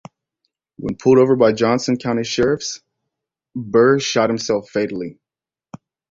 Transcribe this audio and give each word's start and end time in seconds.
When 0.77 0.95
pulled 0.97 1.19
over 1.19 1.35
by 1.35 1.53
Johnson 1.53 1.95
County 1.95 2.23
sheriff's, 2.23 2.81
Burr 3.55 3.99
shot 3.99 4.31
himself 4.31 4.67
fatally. 4.71 5.19